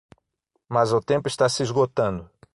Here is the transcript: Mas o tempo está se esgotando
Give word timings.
Mas 0.67 0.91
o 0.93 0.99
tempo 0.99 1.27
está 1.27 1.47
se 1.47 1.61
esgotando 1.61 2.27